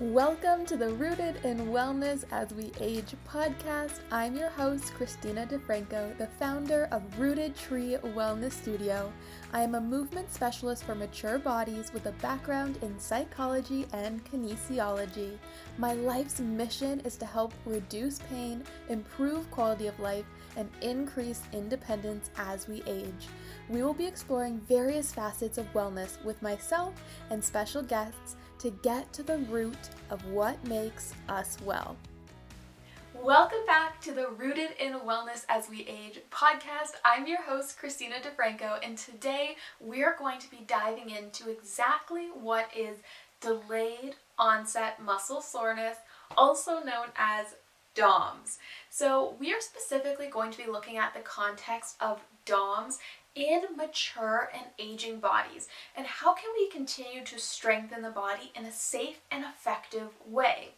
Welcome 0.00 0.66
to 0.66 0.76
the 0.76 0.88
Rooted 0.88 1.36
in 1.44 1.68
Wellness 1.68 2.24
as 2.32 2.52
We 2.52 2.72
Age 2.80 3.14
podcast. 3.28 4.00
I'm 4.10 4.36
your 4.36 4.48
host, 4.50 4.92
Christina 4.94 5.46
DeFranco, 5.46 6.18
the 6.18 6.26
founder 6.26 6.88
of 6.90 7.04
Rooted 7.16 7.54
Tree 7.54 7.96
Wellness 8.02 8.54
Studio. 8.54 9.12
I 9.52 9.62
am 9.62 9.76
a 9.76 9.80
movement 9.80 10.32
specialist 10.32 10.82
for 10.82 10.96
mature 10.96 11.38
bodies 11.38 11.92
with 11.92 12.06
a 12.06 12.12
background 12.14 12.80
in 12.82 12.98
psychology 12.98 13.86
and 13.92 14.24
kinesiology. 14.24 15.38
My 15.78 15.92
life's 15.92 16.40
mission 16.40 16.98
is 17.04 17.16
to 17.18 17.26
help 17.26 17.54
reduce 17.64 18.18
pain, 18.18 18.64
improve 18.88 19.48
quality 19.52 19.86
of 19.86 20.00
life, 20.00 20.26
and 20.56 20.68
increase 20.80 21.42
independence 21.52 22.30
as 22.36 22.66
we 22.66 22.82
age. 22.88 23.28
We 23.68 23.84
will 23.84 23.94
be 23.94 24.06
exploring 24.06 24.60
various 24.68 25.12
facets 25.12 25.56
of 25.56 25.72
wellness 25.72 26.22
with 26.24 26.42
myself 26.42 26.94
and 27.30 27.42
special 27.42 27.82
guests 27.82 28.34
to 28.64 28.70
get 28.70 29.12
to 29.12 29.22
the 29.22 29.36
root 29.50 29.76
of 30.08 30.24
what 30.24 30.56
makes 30.66 31.12
us 31.28 31.58
well. 31.66 31.98
Welcome 33.12 33.66
back 33.66 34.00
to 34.00 34.12
the 34.12 34.30
Rooted 34.30 34.70
in 34.80 34.94
Wellness 35.00 35.44
as 35.50 35.68
We 35.68 35.80
Age 35.80 36.20
podcast. 36.30 36.92
I'm 37.04 37.26
your 37.26 37.42
host, 37.42 37.78
Christina 37.78 38.14
DeFranco, 38.22 38.78
and 38.82 38.96
today 38.96 39.56
we 39.80 40.02
are 40.02 40.16
going 40.18 40.38
to 40.38 40.50
be 40.50 40.64
diving 40.66 41.10
into 41.10 41.50
exactly 41.50 42.28
what 42.28 42.70
is 42.74 43.00
delayed 43.42 44.14
onset 44.38 44.98
muscle 44.98 45.42
soreness, 45.42 45.98
also 46.34 46.82
known 46.82 47.08
as 47.16 47.56
DOMS. 47.94 48.58
So, 48.88 49.36
we 49.38 49.52
are 49.52 49.60
specifically 49.60 50.28
going 50.28 50.50
to 50.50 50.58
be 50.58 50.70
looking 50.70 50.96
at 50.96 51.12
the 51.12 51.20
context 51.20 51.96
of 52.00 52.22
DOMS 52.46 52.98
in 53.34 53.62
mature 53.76 54.50
and 54.54 54.64
aging 54.78 55.18
bodies 55.18 55.68
and 55.96 56.06
how 56.06 56.34
can 56.34 56.50
we 56.56 56.68
continue 56.70 57.24
to 57.24 57.38
strengthen 57.38 58.02
the 58.02 58.10
body 58.10 58.52
in 58.54 58.64
a 58.64 58.72
safe 58.72 59.20
and 59.30 59.44
effective 59.44 60.08
way 60.26 60.68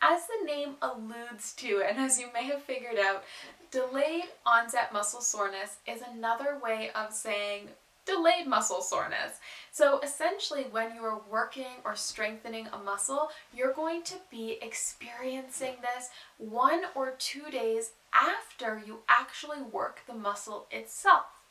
as 0.00 0.22
the 0.26 0.46
name 0.46 0.74
alludes 0.80 1.52
to 1.52 1.82
and 1.88 1.98
as 1.98 2.20
you 2.20 2.26
may 2.32 2.44
have 2.44 2.62
figured 2.62 2.98
out 2.98 3.24
delayed 3.70 4.24
onset 4.46 4.92
muscle 4.92 5.20
soreness 5.20 5.76
is 5.86 6.02
another 6.12 6.58
way 6.62 6.90
of 6.94 7.12
saying 7.12 7.68
delayed 8.06 8.46
muscle 8.46 8.82
soreness. 8.82 9.40
So 9.72 10.00
essentially, 10.00 10.66
when 10.70 10.94
you 10.94 11.02
are 11.04 11.22
working 11.30 11.80
or 11.84 11.96
strengthening 11.96 12.68
a 12.72 12.78
muscle, 12.78 13.30
you're 13.54 13.72
going 13.72 14.02
to 14.04 14.14
be 14.30 14.58
experiencing 14.62 15.76
this 15.80 16.10
one 16.38 16.82
or 16.94 17.14
two 17.18 17.50
days 17.50 17.92
after 18.12 18.82
you 18.84 19.00
actually 19.08 19.62
work 19.62 20.00
the 20.06 20.14
muscle 20.14 20.66
itself. 20.70 21.43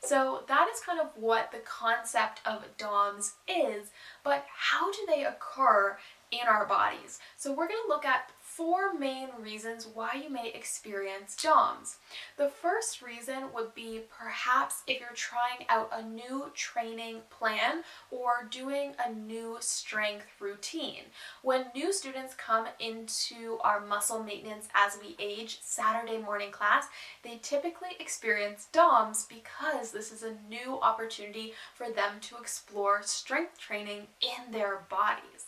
So 0.00 0.44
that 0.48 0.68
is 0.72 0.80
kind 0.80 1.00
of 1.00 1.08
what 1.14 1.52
the 1.52 1.58
concept 1.58 2.40
of 2.44 2.64
DOMS 2.78 3.34
is, 3.48 3.90
but 4.22 4.44
how 4.54 4.90
do 4.92 4.98
they 5.06 5.24
occur 5.24 5.98
in 6.30 6.46
our 6.48 6.66
bodies? 6.66 7.18
So 7.36 7.50
we're 7.50 7.68
going 7.68 7.80
to 7.86 7.88
look 7.88 8.04
at 8.04 8.30
four 8.56 8.94
main 8.94 9.28
reasons 9.38 9.86
why 9.92 10.12
you 10.14 10.30
may 10.30 10.48
experience 10.48 11.36
DOMS. 11.36 11.96
The 12.38 12.48
first 12.48 13.02
reason 13.02 13.52
would 13.54 13.74
be 13.74 14.00
perhaps 14.08 14.82
if 14.86 14.98
you're 14.98 15.10
trying 15.14 15.66
out 15.68 15.90
a 15.92 16.02
new 16.02 16.50
training 16.54 17.20
plan 17.28 17.82
or 18.10 18.48
doing 18.50 18.94
a 19.04 19.12
new 19.12 19.58
strength 19.60 20.26
routine. 20.40 21.02
When 21.42 21.66
new 21.74 21.92
students 21.92 22.34
come 22.34 22.66
into 22.80 23.58
our 23.62 23.84
muscle 23.84 24.22
maintenance 24.22 24.68
as 24.74 24.98
we 25.02 25.16
age 25.22 25.58
Saturday 25.60 26.16
morning 26.16 26.50
class, 26.50 26.86
they 27.22 27.38
typically 27.42 27.90
experience 28.00 28.68
DOMS 28.72 29.26
because 29.28 29.90
this 29.90 30.10
is 30.10 30.22
a 30.22 30.36
new 30.48 30.80
opportunity 30.80 31.52
for 31.74 31.90
them 31.90 32.20
to 32.22 32.38
explore 32.38 33.02
strength 33.02 33.58
training 33.58 34.06
in 34.22 34.50
their 34.50 34.78
bodies. 34.88 35.46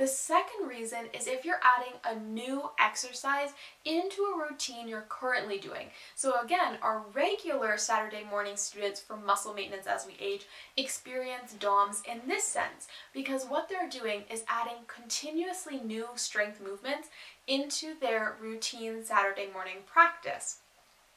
The 0.00 0.06
second 0.06 0.66
reason 0.66 1.08
is 1.12 1.26
if 1.26 1.44
you're 1.44 1.60
adding 1.62 1.92
a 2.06 2.18
new 2.18 2.70
exercise 2.78 3.50
into 3.84 4.22
a 4.22 4.48
routine 4.48 4.88
you're 4.88 5.04
currently 5.10 5.58
doing. 5.58 5.88
So, 6.14 6.40
again, 6.40 6.78
our 6.80 7.02
regular 7.12 7.76
Saturday 7.76 8.24
morning 8.24 8.56
students 8.56 8.98
for 8.98 9.18
muscle 9.18 9.52
maintenance 9.52 9.86
as 9.86 10.06
we 10.06 10.14
age 10.18 10.46
experience 10.78 11.52
DOMS 11.52 12.02
in 12.10 12.22
this 12.26 12.44
sense 12.44 12.88
because 13.12 13.44
what 13.44 13.68
they're 13.68 13.90
doing 13.90 14.22
is 14.30 14.42
adding 14.48 14.86
continuously 14.86 15.80
new 15.80 16.06
strength 16.14 16.62
movements 16.62 17.08
into 17.46 17.92
their 18.00 18.36
routine 18.40 19.04
Saturday 19.04 19.48
morning 19.52 19.82
practice. 19.84 20.60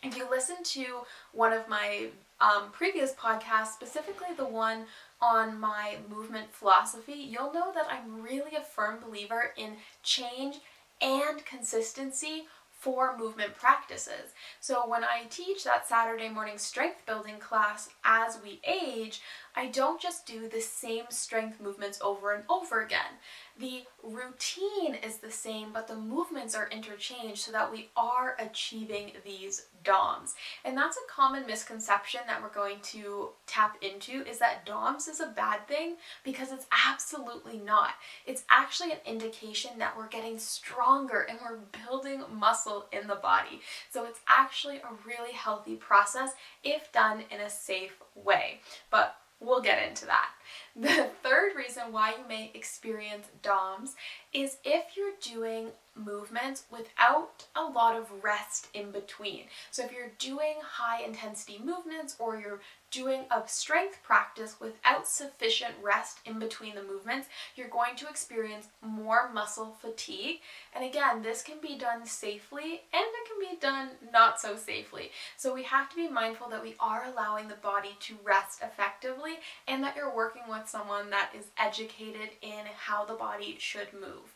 If 0.03 0.17
you 0.17 0.29
listen 0.29 0.57
to 0.61 1.03
one 1.31 1.53
of 1.53 1.69
my 1.69 2.09
um, 2.41 2.71
previous 2.73 3.13
podcasts, 3.13 3.73
specifically 3.73 4.35
the 4.35 4.45
one 4.45 4.87
on 5.23 5.57
my 5.57 5.95
movement 6.09 6.53
philosophy, 6.53 7.13
you'll 7.13 7.53
know 7.53 7.71
that 7.73 7.87
I'm 7.89 8.21
really 8.21 8.55
a 8.57 8.61
firm 8.61 8.99
believer 8.99 9.53
in 9.55 9.77
change 10.03 10.57
and 11.01 11.45
consistency 11.45 12.43
for 12.69 13.17
movement 13.17 13.55
practices. 13.55 14.33
So 14.59 14.83
when 14.85 15.05
I 15.05 15.23
teach 15.29 15.63
that 15.63 15.87
Saturday 15.87 16.27
morning 16.27 16.57
strength 16.57 17.05
building 17.05 17.39
class 17.39 17.89
as 18.03 18.37
we 18.43 18.59
age, 18.67 19.21
I 19.55 19.67
don't 19.67 20.01
just 20.01 20.25
do 20.25 20.49
the 20.49 20.61
same 20.61 21.05
strength 21.09 21.61
movements 21.61 21.99
over 22.01 22.33
and 22.33 22.43
over 22.49 22.81
again. 22.81 23.19
The 23.59 23.83
routine 24.01 24.95
is 24.95 25.17
the 25.17 25.29
same, 25.29 25.71
but 25.71 25.87
the 25.87 25.95
movements 25.95 26.55
are 26.55 26.67
interchanged 26.69 27.41
so 27.41 27.51
that 27.51 27.71
we 27.71 27.89
are 27.95 28.35
achieving 28.39 29.11
these 29.23 29.67
DOMS. 29.83 30.33
And 30.65 30.75
that's 30.75 30.97
a 30.97 31.11
common 31.11 31.45
misconception 31.45 32.21
that 32.25 32.41
we're 32.41 32.49
going 32.49 32.79
to 32.81 33.29
tap 33.45 33.77
into 33.83 34.27
is 34.27 34.39
that 34.39 34.65
DOMS 34.65 35.07
is 35.07 35.19
a 35.19 35.27
bad 35.27 35.67
thing 35.67 35.97
because 36.23 36.51
it's 36.51 36.65
absolutely 36.87 37.59
not. 37.59 37.91
It's 38.25 38.43
actually 38.49 38.91
an 38.91 38.99
indication 39.05 39.71
that 39.77 39.95
we're 39.95 40.07
getting 40.07 40.39
stronger 40.39 41.27
and 41.29 41.37
we're 41.43 41.59
building 41.85 42.23
muscle 42.33 42.87
in 42.91 43.07
the 43.07 43.15
body. 43.15 43.61
So 43.91 44.05
it's 44.05 44.21
actually 44.27 44.77
a 44.77 44.89
really 45.05 45.33
healthy 45.33 45.75
process 45.75 46.31
if 46.63 46.91
done 46.91 47.23
in 47.29 47.39
a 47.39 47.49
safe 47.49 48.01
way. 48.15 48.61
But 48.89 49.15
We'll 49.43 49.61
get 49.61 49.87
into 49.87 50.05
that. 50.05 50.29
The 50.75 51.09
third 51.21 51.55
reason 51.55 51.91
why 51.91 52.11
you 52.11 52.27
may 52.27 52.51
experience 52.53 53.27
DOMS 53.41 53.95
is 54.33 54.57
if 54.63 54.97
you're 54.97 55.13
doing 55.21 55.71
movements 55.95 56.63
without 56.71 57.45
a 57.55 57.63
lot 57.63 57.95
of 57.95 58.09
rest 58.23 58.67
in 58.73 58.91
between. 58.91 59.43
So 59.71 59.83
if 59.83 59.91
you're 59.91 60.11
doing 60.17 60.55
high 60.61 61.03
intensity 61.03 61.59
movements 61.63 62.15
or 62.19 62.37
you're 62.37 62.61
doing 62.89 63.21
a 63.31 63.41
strength 63.47 63.97
practice 64.03 64.55
without 64.59 65.07
sufficient 65.07 65.73
rest 65.81 66.19
in 66.25 66.37
between 66.37 66.75
the 66.75 66.83
movements, 66.83 67.27
you're 67.55 67.67
going 67.67 67.95
to 67.95 68.07
experience 68.07 68.67
more 68.81 69.31
muscle 69.33 69.75
fatigue. 69.81 70.41
And 70.75 70.85
again, 70.85 71.23
this 71.23 71.41
can 71.41 71.57
be 71.59 71.75
done 71.75 72.05
safely 72.05 72.81
and 72.93 73.03
it 73.03 73.27
can 73.27 73.39
be 73.39 73.59
done 73.59 73.89
not 74.11 74.39
so 74.39 74.55
safely. 74.55 75.09
So 75.37 75.53
we 75.53 75.63
have 75.63 75.89
to 75.89 75.95
be 75.95 76.07
mindful 76.07 76.49
that 76.49 76.61
we 76.61 76.75
are 76.79 77.05
allowing 77.05 77.47
the 77.47 77.55
body 77.55 77.97
to 78.01 78.15
rest 78.23 78.61
effectively 78.61 79.33
and 79.67 79.83
that 79.83 79.95
you're 79.95 80.15
working 80.15 80.42
with 80.49 80.67
someone 80.67 81.09
that 81.09 81.31
is 81.37 81.45
educated 81.57 82.29
in 82.41 82.65
how 82.77 83.05
the 83.05 83.13
body 83.13 83.57
should 83.59 83.93
move. 83.93 84.33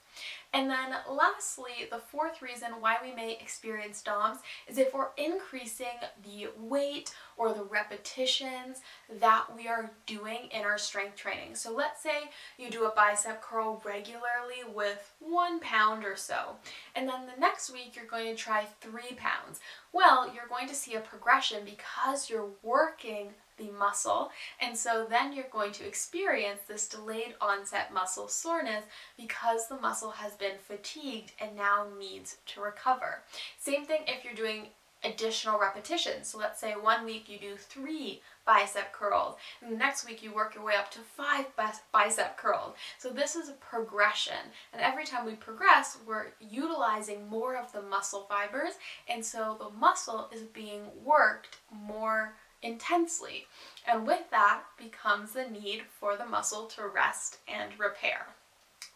And 0.53 0.69
then 0.69 0.95
lastly, 1.09 1.87
the 1.91 1.99
fourth 1.99 2.41
reason 2.41 2.69
why 2.79 2.97
we 3.03 3.13
may 3.13 3.33
experience 3.33 4.01
DOMS 4.01 4.39
is 4.67 4.77
if 4.77 4.93
we're 4.93 5.09
increasing 5.17 5.87
the 6.23 6.47
weight 6.57 7.13
or 7.35 7.53
the 7.53 7.63
repetitions 7.63 8.81
that 9.19 9.45
we 9.55 9.67
are 9.67 9.91
doing 10.05 10.49
in 10.51 10.63
our 10.63 10.77
strength 10.77 11.15
training. 11.15 11.55
So 11.55 11.73
let's 11.73 12.01
say 12.01 12.29
you 12.57 12.69
do 12.69 12.85
a 12.85 12.95
bicep 12.95 13.41
curl 13.41 13.81
regularly 13.85 14.63
with 14.73 15.13
one 15.19 15.59
pound 15.59 16.03
or 16.05 16.15
so, 16.15 16.55
and 16.95 17.07
then 17.07 17.25
the 17.25 17.39
next 17.39 17.71
week 17.71 17.95
you're 17.95 18.05
going 18.05 18.33
to 18.33 18.41
try 18.41 18.65
three 18.81 19.15
pounds. 19.15 19.59
Well, 19.93 20.31
you're 20.33 20.47
going 20.47 20.67
to 20.67 20.75
see 20.75 20.95
a 20.95 20.99
progression 20.99 21.65
because 21.65 22.29
you're 22.29 22.49
working 22.63 23.29
the 23.57 23.71
muscle. 23.71 24.31
And 24.61 24.77
so 24.77 25.05
then 25.09 25.33
you're 25.33 25.45
going 25.51 25.71
to 25.73 25.87
experience 25.87 26.61
this 26.67 26.87
delayed 26.87 27.35
onset 27.41 27.93
muscle 27.93 28.27
soreness 28.27 28.83
because 29.17 29.67
the 29.67 29.79
muscle 30.07 30.23
has 30.23 30.35
been 30.35 30.57
fatigued 30.67 31.33
and 31.39 31.55
now 31.55 31.87
needs 31.99 32.37
to 32.45 32.61
recover. 32.61 33.21
Same 33.59 33.85
thing 33.85 34.01
if 34.07 34.23
you're 34.23 34.33
doing 34.33 34.67
additional 35.03 35.59
repetitions. 35.59 36.27
So 36.27 36.37
let's 36.37 36.59
say 36.59 36.73
one 36.73 37.05
week 37.05 37.29
you 37.29 37.37
do 37.37 37.55
three 37.55 38.21
bicep 38.45 38.91
curls, 38.93 39.35
and 39.61 39.71
the 39.71 39.77
next 39.77 40.07
week 40.07 40.23
you 40.23 40.33
work 40.33 40.55
your 40.55 40.63
way 40.63 40.73
up 40.75 40.89
to 40.91 40.99
five 40.99 41.45
bicep 41.91 42.37
curls. 42.37 42.75
So 42.97 43.09
this 43.09 43.35
is 43.35 43.49
a 43.49 43.53
progression, 43.53 44.51
and 44.73 44.81
every 44.81 45.05
time 45.05 45.25
we 45.25 45.33
progress, 45.33 45.97
we're 46.07 46.27
utilizing 46.39 47.27
more 47.27 47.55
of 47.57 47.71
the 47.71 47.81
muscle 47.81 48.25
fibers, 48.27 48.73
and 49.07 49.23
so 49.23 49.57
the 49.59 49.77
muscle 49.77 50.29
is 50.33 50.41
being 50.41 50.83
worked 51.05 51.57
more 51.71 52.33
intensely. 52.63 53.45
And 53.87 54.07
with 54.07 54.29
that 54.31 54.61
becomes 54.77 55.33
the 55.33 55.45
need 55.45 55.83
for 55.99 56.15
the 56.15 56.25
muscle 56.25 56.65
to 56.67 56.87
rest 56.87 57.37
and 57.47 57.77
repair. 57.77 58.27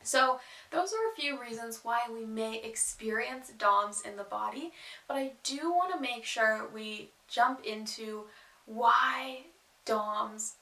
So, 0.04 0.40
those 0.72 0.94
are 0.94 1.12
a 1.12 1.20
few 1.20 1.40
reasons 1.40 1.82
why 1.84 2.02
we 2.12 2.26
may 2.26 2.62
experience 2.62 3.52
DOMS 3.58 4.02
in 4.02 4.16
the 4.16 4.24
body, 4.24 4.72
but 5.08 5.18
I 5.18 5.34
do 5.44 5.72
want 5.72 5.94
to 5.94 6.00
make 6.00 6.26
sure 6.26 6.68
we 6.74 7.10
jump 7.28 7.66
into 7.66 8.26
why 8.66 9.46
DOMS 9.86 10.56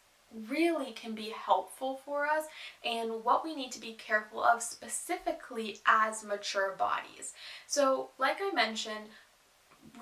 really 0.47 0.91
can 0.91 1.15
be 1.15 1.33
helpful 1.35 1.99
for 2.05 2.27
us 2.27 2.45
and 2.85 3.23
what 3.23 3.43
we 3.43 3.55
need 3.55 3.71
to 3.71 3.81
be 3.81 3.93
careful 3.93 4.43
of 4.43 4.61
specifically 4.61 5.79
as 5.87 6.23
mature 6.23 6.75
bodies. 6.77 7.33
So, 7.67 8.09
like 8.17 8.37
I 8.41 8.51
mentioned, 8.53 9.09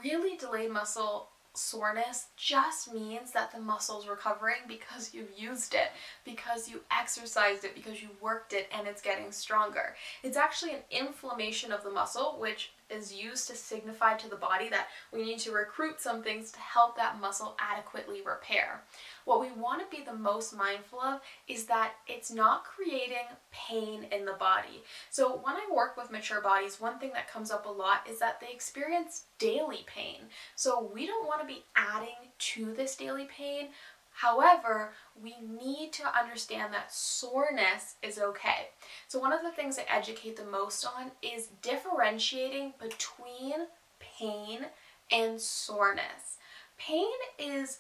really 0.03 0.37
delayed 0.37 0.71
muscle 0.71 1.29
soreness 1.57 2.27
just 2.37 2.93
means 2.93 3.31
that 3.31 3.51
the 3.51 3.59
muscle's 3.59 4.07
recovering 4.07 4.61
because 4.67 5.13
you've 5.13 5.37
used 5.37 5.73
it, 5.73 5.89
because 6.23 6.69
you 6.69 6.81
exercised 6.91 7.65
it, 7.65 7.75
because 7.75 8.01
you 8.01 8.09
worked 8.21 8.53
it, 8.53 8.67
and 8.77 8.87
it's 8.87 9.01
getting 9.01 9.31
stronger. 9.31 9.95
It's 10.23 10.37
actually 10.37 10.73
an 10.73 10.81
inflammation 10.91 11.71
of 11.71 11.83
the 11.83 11.89
muscle, 11.89 12.37
which 12.39 12.71
is 12.89 13.13
used 13.13 13.47
to 13.47 13.55
signify 13.55 14.15
to 14.15 14.29
the 14.29 14.35
body 14.35 14.69
that 14.69 14.87
we 15.11 15.23
need 15.23 15.39
to 15.39 15.51
recruit 15.51 15.99
some 15.99 16.23
things 16.23 16.51
to 16.51 16.59
help 16.59 16.95
that 16.97 17.19
muscle 17.19 17.55
adequately 17.59 18.21
repair. 18.21 18.81
What 19.25 19.41
we 19.41 19.51
want 19.51 19.81
to 19.81 19.95
be 19.97 20.03
the 20.03 20.13
most 20.13 20.55
mindful 20.55 21.01
of 21.01 21.21
is 21.47 21.65
that 21.65 21.93
it's 22.07 22.31
not 22.31 22.63
creating 22.63 23.27
pain 23.51 24.05
in 24.11 24.25
the 24.25 24.33
body. 24.33 24.83
So, 25.09 25.41
when 25.43 25.55
I 25.55 25.67
work 25.71 25.97
with 25.97 26.11
mature 26.11 26.41
bodies, 26.41 26.79
one 26.79 26.97
thing 26.97 27.11
that 27.13 27.31
comes 27.31 27.51
up 27.51 27.65
a 27.65 27.69
lot 27.69 28.07
is 28.09 28.19
that 28.19 28.39
they 28.39 28.51
experience 28.53 29.23
daily 29.37 29.85
pain. 29.85 30.21
So, 30.55 30.89
we 30.93 31.05
don't 31.05 31.27
want 31.27 31.41
to 31.41 31.47
be 31.47 31.65
adding 31.75 32.15
to 32.39 32.73
this 32.73 32.95
daily 32.95 33.25
pain. 33.25 33.69
However, 34.17 34.93
we 35.21 35.35
need 35.41 35.93
to 35.93 36.19
understand 36.19 36.73
that 36.73 36.91
soreness 36.91 37.97
is 38.01 38.17
okay. 38.17 38.69
So, 39.07 39.19
one 39.19 39.31
of 39.31 39.43
the 39.43 39.51
things 39.51 39.77
I 39.77 39.85
educate 39.87 40.37
the 40.37 40.43
most 40.43 40.83
on 40.83 41.11
is 41.21 41.49
differentiating 41.61 42.73
between 42.79 43.67
pain 43.99 44.65
and 45.11 45.39
soreness. 45.39 46.39
Pain 46.79 47.05
is 47.37 47.77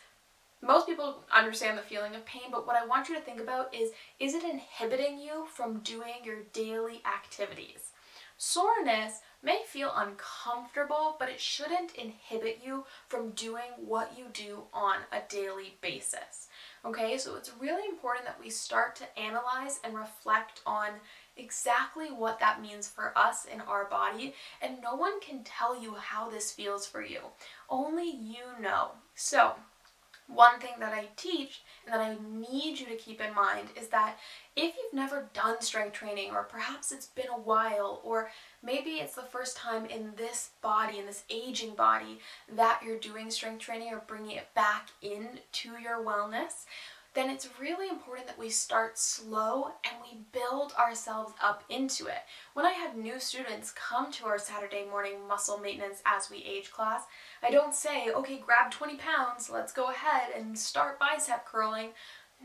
most 0.61 0.85
people 0.85 1.23
understand 1.35 1.75
the 1.75 1.81
feeling 1.81 2.13
of 2.13 2.23
pain, 2.25 2.51
but 2.51 2.67
what 2.67 2.75
I 2.75 2.85
want 2.85 3.09
you 3.09 3.15
to 3.15 3.21
think 3.21 3.39
about 3.39 3.73
is 3.73 3.89
is 4.19 4.35
it 4.35 4.43
inhibiting 4.43 5.19
you 5.19 5.47
from 5.51 5.79
doing 5.79 6.23
your 6.23 6.43
daily 6.53 7.01
activities? 7.03 7.93
Soreness 8.37 9.21
may 9.41 9.63
feel 9.65 9.91
uncomfortable, 9.95 11.15
but 11.19 11.29
it 11.29 11.39
shouldn't 11.39 11.95
inhibit 11.95 12.59
you 12.63 12.85
from 13.07 13.31
doing 13.31 13.71
what 13.77 14.17
you 14.17 14.25
do 14.31 14.63
on 14.71 14.97
a 15.11 15.21
daily 15.27 15.75
basis. 15.81 16.47
Okay, 16.85 17.17
so 17.17 17.35
it's 17.35 17.51
really 17.59 17.87
important 17.89 18.25
that 18.25 18.39
we 18.39 18.49
start 18.49 18.95
to 18.97 19.19
analyze 19.19 19.79
and 19.83 19.95
reflect 19.95 20.61
on 20.65 20.89
exactly 21.35 22.11
what 22.11 22.39
that 22.39 22.61
means 22.61 22.87
for 22.87 23.17
us 23.17 23.45
in 23.45 23.59
our 23.61 23.85
body, 23.85 24.35
and 24.61 24.81
no 24.81 24.95
one 24.95 25.19
can 25.19 25.43
tell 25.43 25.81
you 25.81 25.95
how 25.95 26.29
this 26.29 26.51
feels 26.51 26.85
for 26.85 27.01
you. 27.01 27.21
Only 27.69 28.09
you 28.09 28.45
know. 28.61 28.91
So, 29.15 29.55
one 30.27 30.59
thing 30.59 30.73
that 30.79 30.93
I 30.93 31.07
teach 31.15 31.61
and 31.85 31.93
that 31.93 32.01
I 32.01 32.17
need 32.29 32.79
you 32.79 32.85
to 32.87 32.95
keep 32.95 33.21
in 33.21 33.33
mind 33.33 33.69
is 33.79 33.87
that 33.89 34.17
if 34.55 34.75
you've 34.75 34.93
never 34.93 35.29
done 35.33 35.61
strength 35.61 35.93
training, 35.93 36.31
or 36.31 36.43
perhaps 36.43 36.91
it's 36.91 37.05
been 37.07 37.29
a 37.29 37.39
while, 37.39 38.01
or 38.03 38.29
maybe 38.63 38.91
it's 38.91 39.15
the 39.15 39.21
first 39.21 39.55
time 39.55 39.85
in 39.85 40.13
this 40.17 40.49
body, 40.61 40.99
in 40.99 41.05
this 41.05 41.23
aging 41.29 41.75
body, 41.75 42.19
that 42.55 42.81
you're 42.83 42.97
doing 42.97 43.29
strength 43.29 43.59
training 43.59 43.93
or 43.93 44.03
bringing 44.07 44.37
it 44.37 44.53
back 44.53 44.89
into 45.01 45.79
your 45.81 46.03
wellness, 46.03 46.65
then 47.17 47.31
it's 47.31 47.49
really 47.59 47.89
important 47.89 48.27
that 48.27 48.37
we 48.37 48.47
start 48.47 48.99
slow 48.99 49.71
and 49.83 49.95
we 50.03 50.19
build 50.31 50.71
ourselves 50.73 51.33
up 51.43 51.63
into 51.67 52.05
it. 52.05 52.19
When 52.53 52.63
I 52.63 52.73
have 52.73 52.95
new 52.95 53.19
students 53.19 53.71
come 53.71 54.11
to 54.11 54.27
our 54.27 54.37
Saturday 54.37 54.85
morning 54.87 55.27
muscle 55.27 55.57
maintenance 55.57 56.03
as 56.05 56.29
we 56.29 56.45
age 56.47 56.71
class, 56.71 57.05
I 57.41 57.49
don't 57.49 57.73
say, 57.73 58.11
okay, 58.11 58.37
grab 58.37 58.69
20 58.69 58.97
pounds, 58.97 59.49
let's 59.49 59.73
go 59.73 59.89
ahead 59.89 60.29
and 60.37 60.55
start 60.57 60.99
bicep 60.99 61.43
curling. 61.47 61.89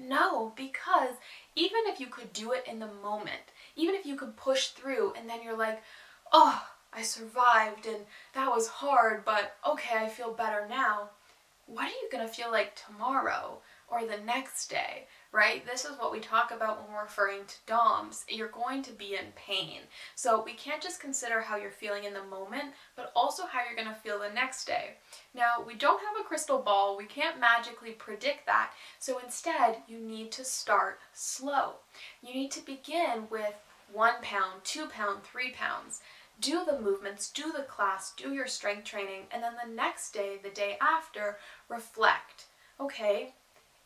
No, 0.00 0.54
because 0.56 1.16
even 1.54 1.80
if 1.84 2.00
you 2.00 2.06
could 2.06 2.32
do 2.32 2.52
it 2.52 2.64
in 2.66 2.78
the 2.78 2.88
moment, 3.02 3.52
even 3.76 3.94
if 3.94 4.06
you 4.06 4.16
could 4.16 4.38
push 4.38 4.68
through 4.68 5.12
and 5.18 5.28
then 5.28 5.42
you're 5.42 5.54
like, 5.56 5.82
oh, 6.32 6.66
I 6.94 7.02
survived 7.02 7.84
and 7.84 8.06
that 8.34 8.48
was 8.48 8.68
hard, 8.68 9.26
but 9.26 9.54
okay, 9.68 9.98
I 9.98 10.08
feel 10.08 10.32
better 10.32 10.66
now. 10.66 11.10
What 11.66 11.84
are 11.84 11.88
you 11.88 12.08
gonna 12.10 12.26
feel 12.26 12.50
like 12.50 12.74
tomorrow? 12.74 13.58
Or 13.92 14.06
the 14.06 14.24
next 14.24 14.68
day, 14.68 15.04
right? 15.32 15.64
This 15.66 15.84
is 15.84 15.98
what 15.98 16.10
we 16.10 16.18
talk 16.18 16.50
about 16.50 16.82
when 16.82 16.94
we're 16.94 17.02
referring 17.02 17.44
to 17.46 17.54
DOMS. 17.66 18.24
You're 18.26 18.48
going 18.48 18.82
to 18.84 18.92
be 18.92 19.14
in 19.14 19.26
pain. 19.36 19.80
So 20.14 20.42
we 20.42 20.54
can't 20.54 20.82
just 20.82 20.98
consider 20.98 21.42
how 21.42 21.56
you're 21.56 21.70
feeling 21.70 22.04
in 22.04 22.14
the 22.14 22.24
moment, 22.24 22.72
but 22.96 23.12
also 23.14 23.44
how 23.44 23.60
you're 23.64 23.76
going 23.76 23.94
to 23.94 24.00
feel 24.00 24.18
the 24.18 24.34
next 24.34 24.64
day. 24.64 24.94
Now, 25.34 25.62
we 25.64 25.74
don't 25.74 26.00
have 26.00 26.24
a 26.24 26.26
crystal 26.26 26.58
ball. 26.58 26.96
We 26.96 27.04
can't 27.04 27.38
magically 27.38 27.92
predict 27.92 28.46
that. 28.46 28.72
So 28.98 29.20
instead, 29.22 29.76
you 29.86 29.98
need 29.98 30.32
to 30.32 30.44
start 30.44 30.98
slow. 31.12 31.74
You 32.22 32.32
need 32.32 32.50
to 32.52 32.64
begin 32.64 33.28
with 33.30 33.54
one 33.92 34.14
pound, 34.22 34.64
two 34.64 34.86
pound, 34.86 35.22
three 35.22 35.50
pounds 35.52 36.00
do 36.40 36.64
the 36.64 36.80
movements, 36.80 37.30
do 37.30 37.52
the 37.56 37.62
class, 37.62 38.12
do 38.16 38.32
your 38.32 38.48
strength 38.48 38.84
training, 38.84 39.22
and 39.30 39.42
then 39.42 39.52
the 39.62 39.72
next 39.72 40.12
day, 40.12 40.40
the 40.42 40.50
day 40.50 40.76
after, 40.80 41.38
reflect. 41.68 42.46
Okay, 42.80 43.34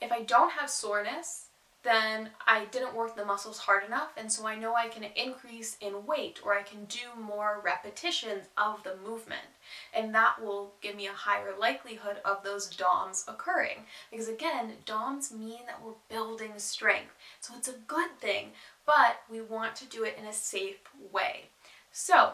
if 0.00 0.12
I 0.12 0.22
don't 0.22 0.52
have 0.52 0.70
soreness, 0.70 1.46
then 1.86 2.30
I 2.48 2.64
didn't 2.64 2.96
work 2.96 3.14
the 3.14 3.24
muscles 3.24 3.58
hard 3.58 3.84
enough, 3.84 4.10
and 4.16 4.30
so 4.30 4.44
I 4.44 4.56
know 4.56 4.74
I 4.74 4.88
can 4.88 5.04
increase 5.14 5.76
in 5.80 6.04
weight 6.04 6.40
or 6.44 6.52
I 6.52 6.62
can 6.62 6.84
do 6.86 7.20
more 7.20 7.62
repetitions 7.64 8.46
of 8.58 8.82
the 8.82 8.96
movement, 9.08 9.46
and 9.94 10.12
that 10.12 10.42
will 10.42 10.72
give 10.82 10.96
me 10.96 11.06
a 11.06 11.12
higher 11.12 11.54
likelihood 11.56 12.16
of 12.24 12.42
those 12.42 12.68
DOMS 12.68 13.24
occurring. 13.28 13.84
Because 14.10 14.28
again, 14.28 14.72
DOMS 14.84 15.32
mean 15.32 15.60
that 15.66 15.80
we're 15.80 15.92
building 16.08 16.54
strength, 16.56 17.14
so 17.40 17.54
it's 17.56 17.68
a 17.68 17.78
good 17.86 18.18
thing, 18.18 18.48
but 18.84 19.20
we 19.30 19.40
want 19.40 19.76
to 19.76 19.86
do 19.86 20.02
it 20.02 20.18
in 20.18 20.26
a 20.26 20.32
safe 20.32 20.80
way. 21.12 21.44
So, 21.92 22.32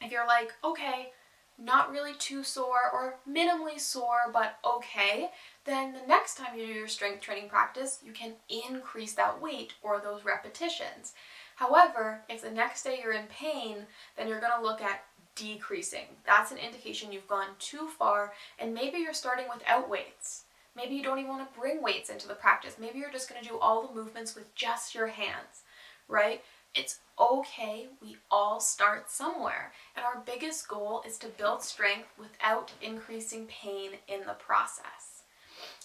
if 0.00 0.10
you're 0.10 0.26
like, 0.26 0.54
okay, 0.64 1.12
not 1.58 1.90
really 1.90 2.14
too 2.14 2.42
sore 2.42 2.90
or 2.92 3.16
minimally 3.30 3.78
sore 3.78 4.30
but 4.32 4.58
okay, 4.64 5.30
then 5.64 5.92
the 5.92 6.06
next 6.06 6.36
time 6.36 6.58
you 6.58 6.66
do 6.66 6.72
your 6.72 6.88
strength 6.88 7.20
training 7.20 7.48
practice, 7.48 7.98
you 8.04 8.12
can 8.12 8.32
increase 8.48 9.14
that 9.14 9.40
weight 9.40 9.74
or 9.82 10.00
those 10.00 10.24
repetitions. 10.24 11.12
However, 11.56 12.22
if 12.28 12.40
the 12.40 12.50
next 12.50 12.82
day 12.82 13.00
you're 13.02 13.12
in 13.12 13.26
pain, 13.26 13.86
then 14.16 14.26
you're 14.28 14.40
going 14.40 14.58
to 14.58 14.66
look 14.66 14.80
at 14.80 15.04
decreasing. 15.34 16.06
That's 16.26 16.50
an 16.50 16.58
indication 16.58 17.12
you've 17.12 17.28
gone 17.28 17.48
too 17.58 17.88
far 17.98 18.32
and 18.58 18.74
maybe 18.74 18.98
you're 18.98 19.12
starting 19.12 19.46
without 19.52 19.88
weights. 19.88 20.44
Maybe 20.76 20.94
you 20.94 21.02
don't 21.02 21.18
even 21.18 21.30
want 21.30 21.52
to 21.52 21.60
bring 21.60 21.82
weights 21.82 22.10
into 22.10 22.28
the 22.28 22.34
practice. 22.34 22.76
Maybe 22.78 22.98
you're 22.98 23.10
just 23.10 23.28
going 23.28 23.42
to 23.42 23.48
do 23.48 23.58
all 23.58 23.86
the 23.86 23.94
movements 23.94 24.34
with 24.34 24.54
just 24.54 24.94
your 24.94 25.08
hands, 25.08 25.62
right? 26.08 26.42
It's 26.74 27.00
okay, 27.18 27.88
we 28.00 28.16
all 28.30 28.60
start 28.60 29.10
somewhere. 29.10 29.72
And 29.96 30.04
our 30.04 30.22
biggest 30.24 30.68
goal 30.68 31.02
is 31.06 31.18
to 31.18 31.26
build 31.26 31.62
strength 31.62 32.08
without 32.18 32.72
increasing 32.80 33.46
pain 33.46 33.92
in 34.06 34.20
the 34.20 34.34
process. 34.34 35.19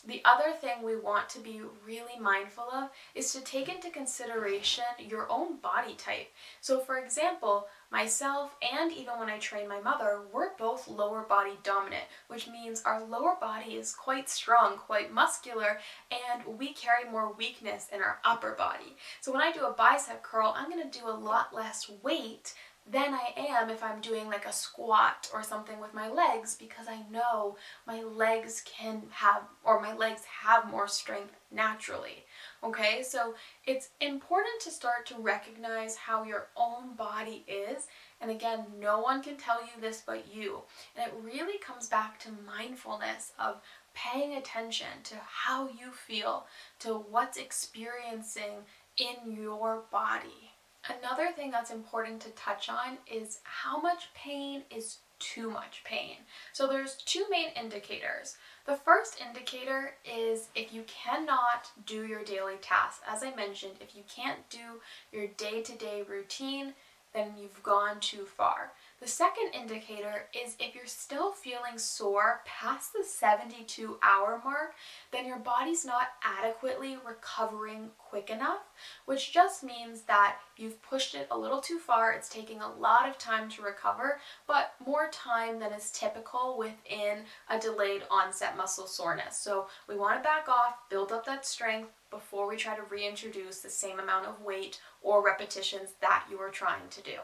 The 0.07 0.21
other 0.24 0.51
thing 0.51 0.83
we 0.83 0.95
want 0.95 1.29
to 1.29 1.39
be 1.39 1.62
really 1.85 2.19
mindful 2.19 2.65
of 2.71 2.89
is 3.15 3.33
to 3.33 3.41
take 3.41 3.69
into 3.69 3.89
consideration 3.89 4.83
your 5.00 5.25
own 5.31 5.57
body 5.57 5.95
type. 5.95 6.27
So, 6.62 6.79
for 6.79 6.97
example, 7.00 7.67
myself 7.91 8.55
and 8.62 8.91
even 8.91 9.17
when 9.17 9.29
I 9.29 9.39
train 9.39 9.67
my 9.67 9.79
mother, 9.79 10.21
we're 10.31 10.55
both 10.57 10.88
lower 10.88 11.24
body 11.24 11.57
dominant, 11.63 12.03
which 12.27 12.47
means 12.47 12.83
our 12.83 13.03
lower 13.03 13.35
body 13.41 13.75
is 13.75 13.95
quite 13.95 14.29
strong, 14.29 14.77
quite 14.77 15.12
muscular, 15.12 15.79
and 16.12 16.57
we 16.59 16.74
carry 16.74 17.09
more 17.09 17.33
weakness 17.33 17.88
in 17.91 18.01
our 18.01 18.19
upper 18.24 18.51
body. 18.51 18.95
So, 19.21 19.31
when 19.31 19.41
I 19.41 19.51
do 19.51 19.65
a 19.65 19.74
bicep 19.74 20.21
curl, 20.21 20.53
I'm 20.55 20.69
going 20.69 20.88
to 20.88 21.00
do 21.00 21.07
a 21.07 21.12
lot 21.12 21.53
less 21.53 21.89
weight 22.03 22.53
than 22.89 23.15
I 23.15 23.34
am 23.36 23.72
if 23.72 23.82
I'm 23.84 24.00
doing 24.00 24.27
like 24.27 24.46
a 24.46 24.54
squat 24.54 25.30
or 25.34 25.42
something 25.42 25.80
with 25.80 25.96
my 25.96 26.08
legs 26.08 26.56
because 26.56 26.88
I 26.88 27.01
know 27.12 27.58
my 27.88 28.04
legs 28.04 28.63
can 28.63 29.04
have 29.10 29.42
or 29.63 29.82
my 29.82 29.96
legs 29.96 30.22
have 30.44 30.70
more 30.70 30.88
strength 30.88 31.34
naturally. 31.51 32.25
Okay, 32.63 33.01
so 33.01 33.34
it's 33.65 33.89
important 34.01 34.62
to 34.62 34.70
start 34.70 35.08
to 35.08 35.15
recognize 35.15 35.96
how 35.96 36.24
your 36.24 36.48
own 36.56 36.94
body 36.96 37.44
is. 37.48 37.88
And 38.22 38.30
again, 38.30 38.65
no 38.80 39.00
one 39.00 39.24
can 39.24 39.38
tell 39.38 39.62
you 39.62 39.82
this 39.82 40.04
but 40.06 40.25
you. 40.32 40.62
And 40.96 41.08
it 41.08 41.13
really 41.24 41.58
comes 41.58 41.88
back 41.88 42.20
to 42.20 42.30
mindfulness 42.46 43.32
of 43.39 43.62
paying 43.96 44.36
attention 44.36 45.01
to 45.06 45.15
how 45.25 45.70
you 45.70 45.92
feel, 45.92 46.46
to 46.80 46.94
what's 47.10 47.38
experiencing 47.38 48.65
in 48.98 49.36
your 49.36 49.82
body. 49.92 50.54
Another 51.00 51.32
thing 51.32 51.51
that's 51.51 51.72
important 51.72 52.22
to 52.22 52.30
touch 52.32 52.70
on 52.70 52.98
is 53.12 53.39
how 53.44 53.80
much 53.80 54.13
pain 54.13 54.63
is 54.70 54.98
too 55.20 55.50
much 55.50 55.82
pain. 55.84 56.18
So 56.54 56.68
there's 56.68 56.96
two 56.96 57.25
main 57.30 57.48
indicators. 57.56 58.38
The 58.65 58.75
first 58.75 59.22
indicator 59.25 59.94
is 60.04 60.50
if 60.56 60.74
you 60.74 60.84
cannot 60.84 61.70
do 61.86 62.06
your 62.06 62.24
daily 62.24 62.58
tasks. 62.62 63.01
As 63.08 63.24
I 63.24 63.34
mentioned, 63.34 63.75
if 63.80 63.96
you 63.96 64.04
can't 64.13 64.48
do 64.50 64.82
your 65.12 65.27
day-to-day 65.38 66.04
routine, 66.08 66.74
then 67.13 67.34
you've 67.39 67.63
gone 67.63 68.00
too 68.01 68.25
far. 68.25 68.74
The 69.01 69.07
second 69.11 69.51
indicator 69.53 70.29
is 70.33 70.55
if 70.57 70.73
you're 70.73 70.85
still 70.85 71.33
feeling 71.33 71.77
sore 71.77 72.41
past 72.45 72.93
the 72.93 73.03
72 73.03 73.99
hour 74.01 74.41
mark, 74.43 74.73
then 75.11 75.27
your 75.27 75.37
body's 75.37 75.85
not 75.85 76.13
adequately 76.23 76.97
recovering 77.05 77.91
quick 77.97 78.29
enough, 78.29 78.61
which 79.05 79.33
just 79.33 79.63
means 79.63 80.03
that 80.03 80.37
you've 80.55 80.81
pushed 80.81 81.13
it 81.13 81.27
a 81.29 81.37
little 81.37 81.59
too 81.59 81.77
far. 81.77 82.13
It's 82.13 82.29
taking 82.29 82.61
a 82.61 82.71
lot 82.71 83.07
of 83.07 83.17
time 83.17 83.49
to 83.49 83.61
recover, 83.61 84.21
but 84.47 84.73
more 84.83 85.09
time 85.11 85.59
than 85.59 85.73
is 85.73 85.91
typical 85.91 86.57
within 86.57 87.25
a 87.49 87.59
delayed 87.59 88.03
onset 88.09 88.55
muscle 88.55 88.87
soreness. 88.87 89.37
So 89.37 89.67
we 89.89 89.97
want 89.97 90.17
to 90.17 90.23
back 90.23 90.47
off, 90.47 90.89
build 90.89 91.11
up 91.11 91.25
that 91.25 91.45
strength 91.45 91.89
before 92.09 92.47
we 92.47 92.55
try 92.55 92.77
to 92.77 92.83
reintroduce 92.83 93.59
the 93.59 93.69
same 93.69 93.99
amount 93.99 94.25
of 94.25 94.41
weight 94.41 94.79
or 95.01 95.21
repetitions 95.23 95.91
that 95.99 96.25
you 96.31 96.39
are 96.39 96.49
trying 96.49 96.87
to 96.91 97.01
do. 97.01 97.17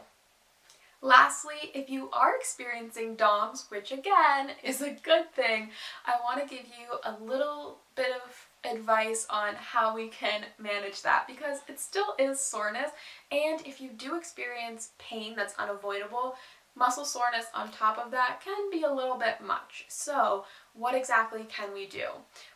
Lastly, 1.04 1.72
if 1.74 1.90
you 1.90 2.12
are 2.12 2.36
experiencing 2.36 3.16
DOMS, 3.16 3.66
which 3.70 3.92
again 3.92 4.52
is 4.64 4.82
a 4.82 4.92
good 4.92 5.34
thing, 5.34 5.72
I 6.06 6.18
want 6.24 6.48
to 6.48 6.56
give 6.56 6.68
you 6.68 7.00
a 7.04 7.16
little 7.24 7.80
bit 7.96 8.12
of 8.24 8.48
advice 8.70 9.26
on 9.28 9.56
how 9.56 9.96
we 9.96 10.10
can 10.10 10.46
manage 10.60 11.02
that 11.02 11.26
because 11.26 11.62
it 11.68 11.80
still 11.80 12.14
is 12.20 12.40
soreness 12.40 12.92
and 13.32 13.66
if 13.66 13.82
you 13.82 13.90
do 13.90 14.16
experience 14.16 14.92
pain 15.00 15.36
that's 15.36 15.58
unavoidable, 15.58 16.36
muscle 16.76 17.06
soreness 17.06 17.48
on 17.56 17.72
top 17.72 17.98
of 17.98 18.12
that 18.12 18.40
can 18.46 18.70
be 18.70 18.84
a 18.84 18.94
little 18.94 19.18
bit 19.18 19.42
much. 19.44 19.86
So, 19.88 20.46
what 20.76 20.94
exactly 20.94 21.46
can 21.50 21.74
we 21.74 21.88
do? 21.88 22.06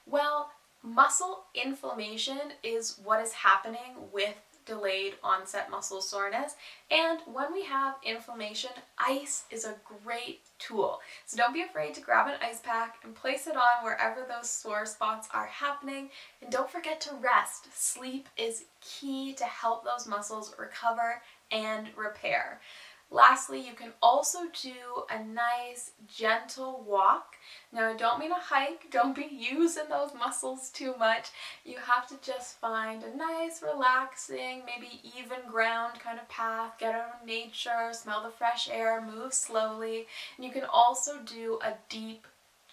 Well, 0.05 0.51
muscle 0.83 1.45
inflammation 1.55 2.39
is 2.61 2.99
what 3.03 3.21
is 3.21 3.33
happening 3.33 3.95
with 4.13 4.35
delayed 4.65 5.15
onset 5.23 5.69
muscle 5.69 6.01
soreness. 6.01 6.55
And 6.91 7.19
when 7.31 7.53
we 7.53 7.63
have 7.65 7.95
inflammation, 8.03 8.71
ice 8.97 9.43
is 9.51 9.65
a 9.65 9.75
great 10.03 10.41
tool. 10.59 10.99
So 11.25 11.37
don't 11.37 11.53
be 11.53 11.61
afraid 11.61 11.93
to 11.95 12.01
grab 12.01 12.27
an 12.27 12.39
ice 12.41 12.61
pack 12.61 12.97
and 13.03 13.15
place 13.15 13.47
it 13.47 13.55
on 13.55 13.83
wherever 13.83 14.25
those 14.27 14.49
sore 14.49 14.85
spots 14.85 15.27
are 15.33 15.47
happening. 15.47 16.09
And 16.41 16.51
don't 16.51 16.69
forget 16.69 17.01
to 17.01 17.15
rest. 17.15 17.67
Sleep 17.73 18.27
is 18.37 18.65
key 18.81 19.33
to 19.33 19.45
help 19.45 19.83
those 19.83 20.07
muscles 20.07 20.53
recover 20.57 21.21
and 21.51 21.89
repair. 21.95 22.59
Lastly, 23.11 23.59
you 23.59 23.73
can 23.73 23.93
also 24.01 24.39
do 24.61 25.03
a 25.09 25.23
nice 25.23 25.91
gentle 26.07 26.83
walk. 26.87 27.35
Now, 27.71 27.91
I 27.91 27.95
don't 27.95 28.19
mean 28.19 28.31
a 28.31 28.35
hike, 28.35 28.89
don't 28.91 29.15
be 29.15 29.29
using 29.31 29.83
those 29.89 30.13
muscles 30.13 30.69
too 30.69 30.95
much. 30.97 31.29
You 31.63 31.77
have 31.77 32.07
to 32.07 32.15
just 32.21 32.59
find 32.59 33.03
a 33.03 33.15
nice, 33.15 33.61
relaxing, 33.61 34.63
maybe 34.65 35.01
even 35.17 35.49
ground 35.49 35.99
kind 35.99 36.19
of 36.19 36.27
path, 36.29 36.73
get 36.79 36.95
out 36.95 37.19
in 37.21 37.27
nature, 37.27 37.89
smell 37.91 38.23
the 38.23 38.31
fresh 38.31 38.69
air, 38.69 39.01
move 39.01 39.33
slowly. 39.33 40.07
And 40.37 40.45
you 40.45 40.51
can 40.51 40.65
also 40.65 41.19
do 41.19 41.59
a 41.63 41.73
deep 41.89 42.27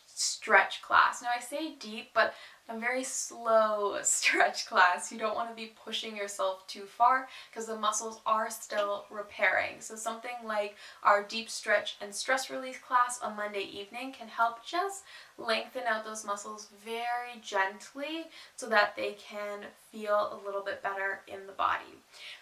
stretch 0.06 0.82
class. 0.82 1.22
Now, 1.22 1.28
I 1.36 1.40
say 1.40 1.74
deep, 1.78 2.10
but 2.14 2.34
a 2.68 2.78
very 2.78 3.04
slow 3.04 3.98
stretch 4.02 4.66
class. 4.66 5.10
You 5.10 5.18
don't 5.18 5.34
want 5.34 5.50
to 5.50 5.56
be 5.56 5.72
pushing 5.84 6.16
yourself 6.16 6.66
too 6.66 6.82
far 6.82 7.28
because 7.50 7.66
the 7.66 7.76
muscles 7.76 8.20
are 8.24 8.50
still 8.50 9.04
repairing. 9.10 9.80
So 9.80 9.96
something 9.96 10.30
like 10.44 10.76
our 11.02 11.22
deep 11.22 11.50
stretch 11.50 11.96
and 12.00 12.14
stress 12.14 12.50
release 12.50 12.78
class 12.78 13.20
on 13.22 13.36
Monday 13.36 13.68
evening 13.72 14.12
can 14.12 14.28
help 14.28 14.64
just 14.64 15.04
lengthen 15.38 15.82
out 15.88 16.04
those 16.04 16.24
muscles 16.24 16.68
very 16.84 17.40
gently 17.42 18.26
so 18.56 18.68
that 18.68 18.94
they 18.96 19.12
can 19.12 19.60
feel 19.90 20.30
a 20.32 20.46
little 20.46 20.62
bit 20.62 20.82
better 20.82 21.20
in 21.26 21.46
the 21.46 21.52
body. 21.52 21.98